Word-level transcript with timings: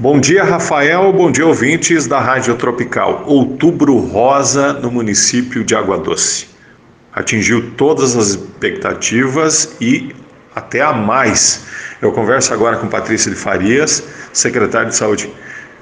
Bom 0.00 0.20
dia, 0.20 0.44
Rafael. 0.44 1.12
Bom 1.12 1.28
dia, 1.28 1.44
ouvintes 1.44 2.06
da 2.06 2.20
Rádio 2.20 2.54
Tropical. 2.54 3.24
Outubro 3.26 3.98
Rosa 3.98 4.72
no 4.74 4.92
município 4.92 5.64
de 5.64 5.74
Água 5.74 5.98
Doce. 5.98 6.46
Atingiu 7.12 7.72
todas 7.72 8.14
as 8.14 8.28
expectativas 8.28 9.74
e 9.80 10.14
até 10.54 10.82
a 10.82 10.92
mais. 10.92 11.64
Eu 12.00 12.12
converso 12.12 12.54
agora 12.54 12.76
com 12.76 12.86
Patrícia 12.86 13.28
de 13.28 13.36
Farias, 13.36 14.04
secretária 14.32 14.88
de 14.88 14.94
Saúde. 14.94 15.32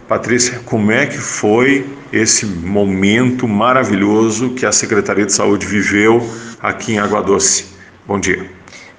Patrícia, 0.09 0.61
como 0.64 0.91
é 0.91 1.05
que 1.05 1.19
foi 1.19 1.87
esse 2.11 2.46
momento 2.46 3.46
maravilhoso 3.46 4.55
que 4.55 4.64
a 4.64 4.73
Secretaria 4.73 5.27
de 5.27 5.33
Saúde 5.35 5.67
viveu 5.67 6.27
aqui 6.59 6.95
em 6.95 6.98
Água 6.98 7.23
Doce? 7.23 7.67
Bom 8.07 8.19
dia. 8.19 8.51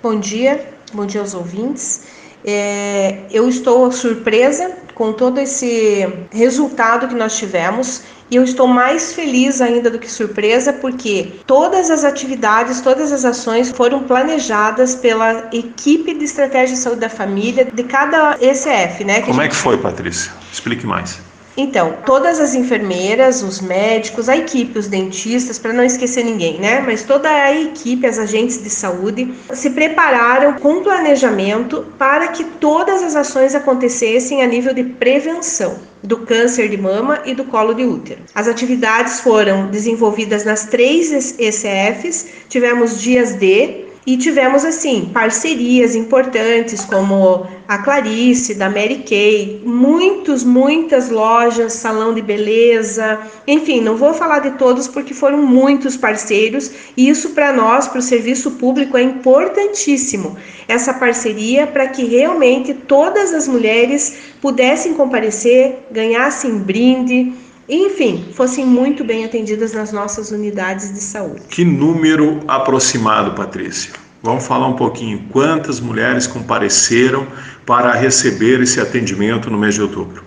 Bom 0.04 0.20
dia, 0.20 0.64
bom 0.94 1.08
dia 1.08 1.22
aos 1.22 1.34
ouvintes. 1.34 2.04
É, 2.50 3.24
eu 3.30 3.50
estou 3.50 3.92
surpresa 3.92 4.72
com 4.96 5.12
todo 5.12 5.38
esse 5.38 6.08
resultado 6.32 7.10
que 7.10 7.14
nós 7.14 7.38
tivemos 7.38 8.04
e 8.32 8.38
eu 8.38 8.44
estou 8.44 8.66
mais 8.66 9.12
feliz 9.12 9.60
ainda 9.60 9.90
do 9.90 10.00
que 10.00 10.10
surpresa 10.10 10.72
porque 10.72 11.34
todas 11.46 11.92
as 11.92 12.06
atividades, 12.06 12.80
todas 12.80 13.12
as 13.12 13.26
ações 13.26 13.70
foram 13.72 14.04
planejadas 14.04 14.96
pela 14.96 15.50
equipe 15.52 16.14
de 16.14 16.24
estratégia 16.24 16.74
de 16.76 16.82
saúde 16.82 17.02
da 17.02 17.10
família 17.10 17.66
de 17.66 17.84
cada 17.84 18.38
ECF, 18.40 19.04
né? 19.04 19.22
Como 19.24 19.42
é 19.42 19.50
que 19.50 19.56
foi, 19.56 19.78
Patrícia? 19.78 20.32
Explique 20.52 20.88
mais. 20.88 21.20
Então, 21.58 21.96
todas 22.06 22.40
as 22.40 22.54
enfermeiras, 22.54 23.42
os 23.42 23.60
médicos, 23.60 24.30
a 24.30 24.38
equipe, 24.38 24.78
os 24.78 24.88
dentistas, 24.88 25.58
para 25.58 25.74
não 25.74 25.84
esquecer 25.84 26.24
ninguém, 26.24 26.60
né? 26.60 26.82
Mas 26.82 27.02
toda 27.02 27.28
a 27.28 27.52
equipe, 27.52 28.06
as 28.06 28.20
agentes 28.20 28.62
de 28.62 28.70
saúde, 28.70 29.34
se 29.52 29.72
prepararam 29.72 30.54
com 30.54 30.84
planejamento 30.84 31.84
para 31.98 32.28
que 32.28 32.44
todas 32.44 33.02
as 33.02 33.16
ações 33.16 33.56
acontecessem 33.56 34.44
a 34.44 34.48
nível 34.48 34.72
de 34.72 34.84
prevenção 34.84 35.80
do 36.04 36.18
câncer 36.18 36.70
de 36.70 36.78
mama 36.78 37.22
e 37.26 37.34
do 37.34 37.44
colo 37.46 37.74
de 37.74 37.84
útero. 37.84 38.22
As 38.36 38.48
atividades 38.48 39.20
foram 39.20 39.68
desenvolvidas 39.68 40.46
nas 40.46 40.66
três 40.66 41.12
ECFs, 41.40 42.28
tivemos 42.48 43.02
dias 43.02 43.34
de 43.34 43.87
e 44.08 44.16
tivemos 44.16 44.64
assim 44.64 45.10
parcerias 45.14 45.94
importantes 45.94 46.86
como 46.86 47.46
a 47.68 47.80
Clarice, 47.80 48.54
da 48.54 48.70
Mary 48.70 49.04
Kay, 49.06 49.62
muitos, 49.66 50.46
muitas 50.46 51.10
lojas, 51.10 51.74
salão 51.74 52.14
de 52.14 52.22
beleza, 52.22 53.20
enfim, 53.46 53.82
não 53.82 53.98
vou 53.98 54.14
falar 54.14 54.40
de 54.40 54.52
todos 54.52 54.88
porque 54.88 55.14
foram 55.14 55.46
muitos 55.46 55.98
parceiros 55.98 56.72
e 56.96 57.10
isso 57.10 57.32
para 57.32 57.52
nós, 57.52 57.90
para 57.90 58.00
o 58.00 58.02
serviço 58.02 58.52
público, 58.52 58.96
é 58.96 59.04
importantíssimo. 59.04 60.38
Essa 60.70 60.94
parceria 60.94 61.68
para 61.68 61.88
que 61.88 62.06
realmente 62.06 62.74
todas 62.74 63.34
as 63.34 63.46
mulheres 63.46 64.18
pudessem 64.42 64.94
comparecer, 64.94 65.80
ganhassem 65.92 66.58
brinde, 66.60 67.34
enfim, 67.76 68.26
fossem 68.34 68.66
muito 68.66 69.04
bem 69.04 69.26
atendidas 69.26 69.74
nas 69.74 69.92
nossas 69.92 70.32
unidades 70.32 70.94
de 70.94 71.00
saúde. 71.00 71.42
Que 71.50 71.66
número 71.66 72.40
aproximado, 72.48 73.32
Patrícia? 73.32 73.92
Vamos 74.24 74.48
falar 74.48 74.68
um 74.68 74.76
pouquinho 74.76 75.24
quantas 75.32 75.80
mulheres 75.80 76.26
compareceram 76.26 77.28
para 77.66 77.94
receber 77.94 78.62
esse 78.62 78.80
atendimento 78.80 79.50
no 79.50 79.58
mês 79.58 79.76
de 79.76 79.82
outubro. 79.82 80.24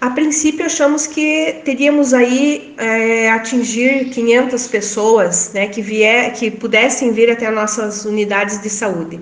A 0.00 0.10
princípio 0.10 0.64
achamos 0.64 1.06
que 1.06 1.62
teríamos 1.64 2.12
aí 2.12 2.74
é, 2.76 3.30
atingir 3.30 4.10
500 4.10 4.66
pessoas, 4.68 5.50
né, 5.54 5.66
que 5.68 5.80
vier, 5.80 6.32
que 6.32 6.50
pudessem 6.50 7.12
vir 7.12 7.30
até 7.30 7.50
nossas 7.50 8.04
unidades 8.04 8.60
de 8.60 8.68
saúde. 8.68 9.18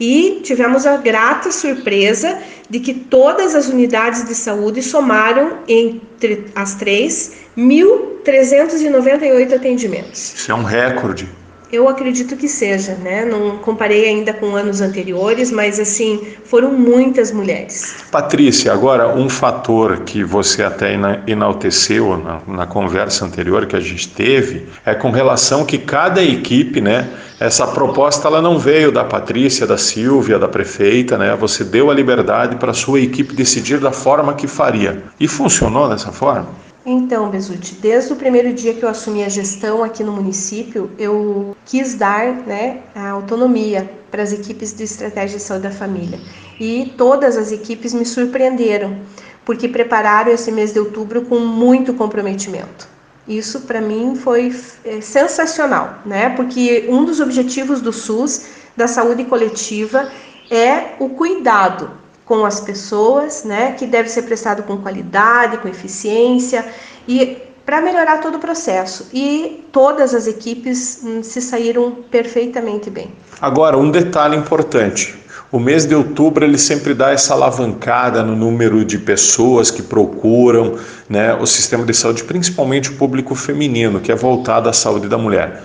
E 0.00 0.40
tivemos 0.42 0.86
a 0.86 0.96
grata 0.96 1.50
surpresa 1.50 2.38
de 2.70 2.80
que 2.80 2.94
todas 2.94 3.54
as 3.54 3.68
unidades 3.68 4.26
de 4.26 4.34
saúde 4.34 4.82
somaram 4.82 5.58
entre 5.66 6.46
as 6.54 6.74
três 6.74 7.32
1.398 7.56 9.54
atendimentos. 9.54 10.34
Isso 10.34 10.52
é 10.52 10.54
um 10.54 10.62
recorde. 10.62 11.28
Eu 11.70 11.86
acredito 11.86 12.34
que 12.34 12.48
seja, 12.48 12.94
né? 12.94 13.26
Não 13.26 13.58
comparei 13.58 14.06
ainda 14.06 14.32
com 14.32 14.56
anos 14.56 14.80
anteriores, 14.80 15.50
mas 15.50 15.78
assim, 15.78 16.26
foram 16.44 16.72
muitas 16.72 17.30
mulheres. 17.30 17.96
Patrícia, 18.10 18.72
agora 18.72 19.14
um 19.14 19.28
fator 19.28 19.98
que 19.98 20.24
você 20.24 20.62
até 20.62 20.98
enalteceu 21.26 22.16
na, 22.16 22.40
na 22.46 22.66
conversa 22.66 23.26
anterior 23.26 23.66
que 23.66 23.76
a 23.76 23.80
gente 23.80 24.08
teve 24.08 24.66
é 24.86 24.94
com 24.94 25.10
relação 25.10 25.66
que 25.66 25.76
cada 25.76 26.24
equipe, 26.24 26.80
né? 26.80 27.06
Essa 27.40 27.68
proposta 27.68 28.26
ela 28.26 28.42
não 28.42 28.58
veio 28.58 28.90
da 28.90 29.04
Patrícia, 29.04 29.64
da 29.64 29.78
Silvia, 29.78 30.40
da 30.40 30.48
prefeita, 30.48 31.16
né? 31.16 31.36
Você 31.36 31.62
deu 31.62 31.88
a 31.88 31.94
liberdade 31.94 32.56
para 32.56 32.72
a 32.72 32.74
sua 32.74 33.00
equipe 33.00 33.32
decidir 33.32 33.78
da 33.78 33.92
forma 33.92 34.34
que 34.34 34.48
faria. 34.48 35.04
E 35.20 35.28
funcionou 35.28 35.88
dessa 35.88 36.10
forma? 36.10 36.48
Então, 36.84 37.30
Besuti, 37.30 37.76
desde 37.76 38.12
o 38.12 38.16
primeiro 38.16 38.52
dia 38.52 38.74
que 38.74 38.82
eu 38.82 38.88
assumi 38.88 39.22
a 39.22 39.28
gestão 39.28 39.84
aqui 39.84 40.02
no 40.02 40.10
município, 40.10 40.90
eu 40.98 41.56
quis 41.64 41.94
dar 41.94 42.32
né, 42.44 42.78
a 42.92 43.10
autonomia 43.10 43.88
para 44.10 44.22
as 44.22 44.32
equipes 44.32 44.72
de 44.72 44.82
estratégia 44.82 45.36
de 45.36 45.42
saúde 45.42 45.62
da 45.62 45.70
família. 45.70 46.18
E 46.58 46.92
todas 46.96 47.36
as 47.36 47.52
equipes 47.52 47.94
me 47.94 48.04
surpreenderam, 48.04 48.98
porque 49.44 49.68
prepararam 49.68 50.32
esse 50.32 50.50
mês 50.50 50.72
de 50.72 50.80
outubro 50.80 51.22
com 51.22 51.38
muito 51.38 51.94
comprometimento. 51.94 52.97
Isso 53.28 53.60
para 53.60 53.80
mim 53.80 54.16
foi 54.16 54.54
é, 54.84 55.00
sensacional, 55.00 55.98
né? 56.06 56.30
Porque 56.30 56.86
um 56.88 57.04
dos 57.04 57.20
objetivos 57.20 57.80
do 57.80 57.92
SUS, 57.92 58.46
da 58.76 58.88
saúde 58.88 59.24
coletiva, 59.24 60.10
é 60.50 60.94
o 60.98 61.10
cuidado 61.10 61.90
com 62.24 62.44
as 62.44 62.60
pessoas, 62.60 63.44
né, 63.44 63.72
que 63.72 63.86
deve 63.86 64.10
ser 64.10 64.22
prestado 64.22 64.62
com 64.62 64.76
qualidade, 64.76 65.56
com 65.58 65.68
eficiência 65.68 66.64
e 67.06 67.38
para 67.64 67.80
melhorar 67.80 68.20
todo 68.20 68.36
o 68.36 68.38
processo. 68.38 69.08
E 69.12 69.64
todas 69.72 70.14
as 70.14 70.26
equipes 70.26 71.00
hum, 71.02 71.22
se 71.22 71.40
saíram 71.40 71.90
perfeitamente 72.10 72.90
bem. 72.90 73.12
Agora, 73.40 73.76
um 73.76 73.90
detalhe 73.90 74.36
importante. 74.36 75.18
O 75.50 75.58
mês 75.58 75.86
de 75.86 75.94
outubro 75.94 76.44
ele 76.44 76.58
sempre 76.58 76.92
dá 76.92 77.10
essa 77.10 77.32
alavancada 77.32 78.22
no 78.22 78.36
número 78.36 78.84
de 78.84 78.98
pessoas 78.98 79.70
que 79.70 79.82
procuram 79.82 80.76
né, 81.08 81.34
o 81.34 81.46
sistema 81.46 81.86
de 81.86 81.94
saúde, 81.94 82.24
principalmente 82.24 82.90
o 82.90 82.96
público 82.96 83.34
feminino, 83.34 83.98
que 83.98 84.12
é 84.12 84.14
voltado 84.14 84.68
à 84.68 84.74
saúde 84.74 85.08
da 85.08 85.16
mulher. 85.16 85.62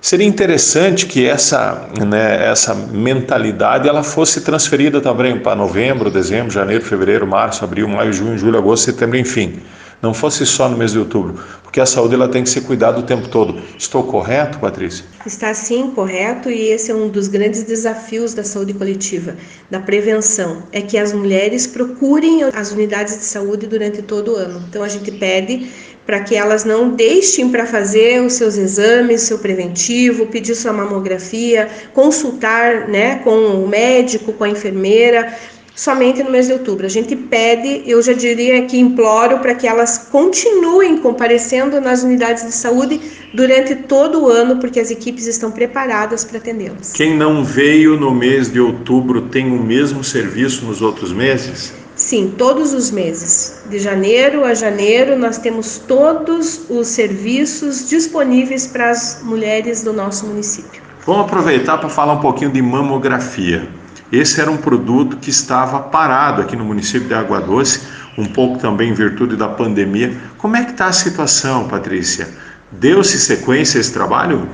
Seria 0.00 0.26
interessante 0.26 1.04
que 1.04 1.26
essa, 1.26 1.86
né, 2.06 2.48
essa 2.50 2.74
mentalidade 2.74 3.86
ela 3.86 4.02
fosse 4.02 4.40
transferida 4.40 4.98
também 5.02 5.38
para 5.38 5.54
novembro, 5.54 6.10
dezembro, 6.10 6.50
janeiro, 6.50 6.82
fevereiro, 6.82 7.26
março, 7.26 7.62
abril, 7.62 7.86
maio, 7.86 8.10
junho, 8.10 8.38
julho, 8.38 8.56
agosto, 8.56 8.86
setembro, 8.86 9.18
enfim. 9.18 9.60
Não 10.02 10.14
fosse 10.14 10.46
só 10.46 10.68
no 10.68 10.78
mês 10.78 10.92
de 10.92 10.98
outubro, 10.98 11.42
porque 11.62 11.78
a 11.78 11.84
saúde 11.84 12.14
ela 12.14 12.26
tem 12.26 12.42
que 12.42 12.48
ser 12.48 12.62
cuidada 12.62 12.98
o 12.98 13.02
tempo 13.02 13.28
todo. 13.28 13.60
Estou 13.78 14.02
correto, 14.02 14.58
Patrícia? 14.58 15.04
Está 15.26 15.52
sim 15.52 15.90
correto 15.90 16.50
e 16.50 16.68
esse 16.68 16.90
é 16.90 16.94
um 16.94 17.08
dos 17.08 17.28
grandes 17.28 17.64
desafios 17.64 18.32
da 18.32 18.42
saúde 18.42 18.72
coletiva, 18.72 19.36
da 19.70 19.78
prevenção, 19.78 20.62
é 20.72 20.80
que 20.80 20.96
as 20.96 21.12
mulheres 21.12 21.66
procurem 21.66 22.44
as 22.44 22.72
unidades 22.72 23.18
de 23.18 23.24
saúde 23.24 23.66
durante 23.66 24.00
todo 24.00 24.32
o 24.32 24.36
ano. 24.36 24.64
Então 24.68 24.82
a 24.82 24.88
gente 24.88 25.12
pede 25.12 25.70
para 26.06 26.20
que 26.20 26.34
elas 26.34 26.64
não 26.64 26.90
deixem 26.90 27.50
para 27.50 27.66
fazer 27.66 28.20
os 28.20 28.32
seus 28.32 28.56
exames, 28.56 29.20
seu 29.20 29.38
preventivo, 29.38 30.26
pedir 30.26 30.56
sua 30.56 30.72
mamografia, 30.72 31.68
consultar 31.92 32.88
né, 32.88 33.16
com 33.22 33.30
o 33.62 33.68
médico, 33.68 34.32
com 34.32 34.42
a 34.42 34.48
enfermeira, 34.48 35.32
somente 35.74 36.22
no 36.22 36.30
mês 36.30 36.46
de 36.46 36.52
outubro. 36.52 36.86
A 36.86 36.88
gente 36.88 37.14
pede, 37.16 37.82
eu 37.86 38.02
já 38.02 38.12
diria 38.12 38.62
que 38.66 38.78
imploro 38.78 39.38
para 39.38 39.54
que 39.54 39.66
elas 39.66 39.98
continuem 40.10 40.98
comparecendo 40.98 41.80
nas 41.80 42.02
unidades 42.02 42.44
de 42.44 42.52
saúde 42.52 43.00
durante 43.32 43.74
todo 43.74 44.22
o 44.22 44.28
ano, 44.28 44.56
porque 44.56 44.80
as 44.80 44.90
equipes 44.90 45.26
estão 45.26 45.50
preparadas 45.50 46.24
para 46.24 46.38
atendê-las. 46.38 46.92
Quem 46.92 47.16
não 47.16 47.44
veio 47.44 47.98
no 47.98 48.10
mês 48.10 48.50
de 48.50 48.60
outubro 48.60 49.22
tem 49.22 49.50
o 49.50 49.62
mesmo 49.62 50.02
serviço 50.02 50.64
nos 50.64 50.82
outros 50.82 51.12
meses? 51.12 51.72
Sim, 52.00 52.32
todos 52.36 52.72
os 52.72 52.90
meses. 52.90 53.62
De 53.68 53.78
janeiro 53.78 54.42
a 54.44 54.54
janeiro, 54.54 55.18
nós 55.18 55.36
temos 55.36 55.78
todos 55.78 56.62
os 56.70 56.88
serviços 56.88 57.88
disponíveis 57.90 58.66
para 58.66 58.90
as 58.90 59.20
mulheres 59.22 59.82
do 59.82 59.92
nosso 59.92 60.26
município. 60.26 60.82
Vamos 61.04 61.26
aproveitar 61.26 61.76
para 61.78 61.90
falar 61.90 62.14
um 62.14 62.20
pouquinho 62.20 62.50
de 62.50 62.62
mamografia. 62.62 63.68
Esse 64.12 64.40
era 64.40 64.50
um 64.50 64.56
produto 64.56 65.16
que 65.16 65.30
estava 65.30 65.78
parado 65.80 66.42
aqui 66.42 66.56
no 66.56 66.64
município 66.64 67.06
de 67.06 67.14
Água 67.14 67.40
Doce, 67.40 67.82
um 68.18 68.26
pouco 68.26 68.58
também 68.58 68.90
em 68.90 68.94
virtude 68.94 69.36
da 69.36 69.48
pandemia. 69.48 70.16
Como 70.36 70.56
é 70.56 70.64
que 70.64 70.72
está 70.72 70.86
a 70.86 70.92
situação, 70.92 71.68
Patrícia? 71.68 72.28
Deu-se 72.72 73.18
sequência 73.20 73.78
a 73.78 73.80
esse 73.80 73.92
trabalho? 73.92 74.48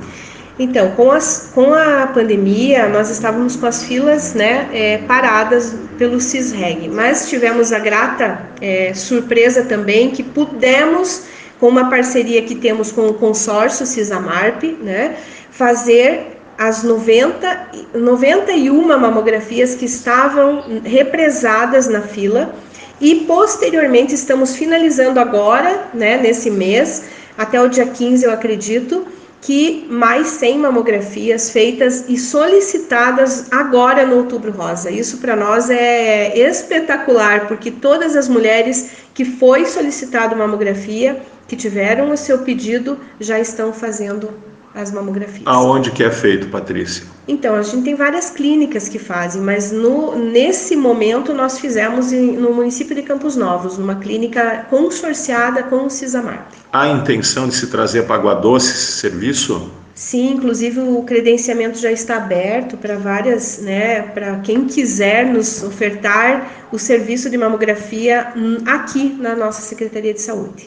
Então, 0.59 0.91
com, 0.91 1.11
as, 1.11 1.51
com 1.53 1.73
a 1.73 2.07
pandemia, 2.07 2.87
nós 2.89 3.11
estávamos 3.11 3.55
com 3.55 3.67
as 3.67 3.83
filas 3.83 4.33
né, 4.33 4.67
é, 4.73 4.97
paradas 4.99 5.75
pelo 5.99 6.19
CISREG, 6.19 6.89
mas 6.89 7.29
tivemos 7.29 7.71
a 7.71 7.77
grata 7.77 8.41
é, 8.59 8.91
surpresa 8.93 9.63
também 9.63 10.09
que 10.09 10.23
pudemos, 10.23 11.23
com 11.59 11.67
uma 11.67 11.89
parceria 11.89 12.41
que 12.41 12.55
temos 12.55 12.91
com 12.91 13.07
o 13.07 13.13
consórcio 13.13 13.85
CISAMARP, 13.85 14.77
né, 14.81 15.15
fazer 15.51 16.36
as 16.57 16.83
90, 16.83 17.69
91 17.93 18.97
mamografias 18.97 19.75
que 19.75 19.85
estavam 19.85 20.81
represadas 20.83 21.87
na 21.87 22.01
fila 22.01 22.53
E 22.99 23.25
posteriormente 23.27 24.15
estamos 24.15 24.55
finalizando 24.55 25.19
agora, 25.19 25.87
né, 25.93 26.17
nesse 26.17 26.49
mês, 26.49 27.03
até 27.37 27.61
o 27.61 27.67
dia 27.67 27.85
15, 27.85 28.25
eu 28.25 28.31
acredito, 28.31 29.05
que 29.39 29.85
mais 29.87 30.27
100 30.29 30.57
mamografias 30.57 31.51
feitas 31.51 32.05
e 32.09 32.17
solicitadas 32.17 33.51
agora 33.51 34.03
no 34.03 34.17
Outubro 34.17 34.51
Rosa. 34.51 34.89
Isso 34.89 35.19
para 35.19 35.35
nós 35.35 35.69
é 35.69 36.35
espetacular, 36.37 37.47
porque 37.47 37.69
todas 37.69 38.15
as 38.15 38.27
mulheres 38.27 38.89
que 39.13 39.23
foi 39.23 39.65
solicitado 39.65 40.35
mamografia, 40.35 41.21
que 41.47 41.55
tiveram 41.55 42.11
o 42.11 42.17
seu 42.17 42.39
pedido, 42.39 42.97
já 43.19 43.39
estão 43.39 43.71
fazendo 43.71 44.33
as 44.77 44.91
mamografias. 44.91 45.43
Aonde 45.45 45.91
que 45.91 46.03
é 46.03 46.11
feito, 46.11 46.47
Patrícia? 46.47 47.03
Então, 47.27 47.55
a 47.55 47.61
gente 47.61 47.83
tem 47.83 47.95
várias 47.95 48.29
clínicas 48.29 48.87
que 48.87 48.99
fazem, 48.99 49.41
mas 49.41 49.71
no, 49.71 50.15
nesse 50.15 50.75
momento 50.75 51.33
nós 51.33 51.59
fizemos 51.59 52.13
em, 52.13 52.33
no 52.33 52.53
município 52.53 52.95
de 52.95 53.01
Campos 53.01 53.35
Novos, 53.35 53.77
numa 53.77 53.95
clínica 53.95 54.65
consorciada 54.69 55.63
com 55.63 55.87
o 55.87 55.89
Cisamar. 55.89 56.47
Há 56.71 56.87
intenção 56.87 57.47
de 57.47 57.55
se 57.55 57.67
trazer 57.67 58.03
para 58.03 58.15
Água 58.15 58.35
Doce 58.35 58.71
esse 58.71 58.91
serviço? 58.93 59.71
Sim, 59.97 60.33
inclusive 60.33 60.79
o 60.79 61.01
credenciamento 61.01 61.79
já 61.79 61.91
está 61.91 62.17
aberto 62.17 62.77
para 62.77 62.97
várias, 62.97 63.57
né, 63.57 64.03
para 64.03 64.37
quem 64.41 64.65
quiser 64.65 65.25
nos 65.25 65.63
ofertar 65.63 66.67
o 66.71 66.77
serviço 66.77 67.31
de 67.31 67.37
mamografia 67.37 68.31
hum, 68.37 68.57
aqui 68.67 69.17
na 69.19 69.35
nossa 69.35 69.61
Secretaria 69.63 70.13
de 70.13 70.21
Saúde. 70.21 70.65